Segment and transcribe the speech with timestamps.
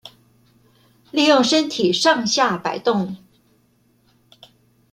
[1.11, 3.17] 利用身體上下矲動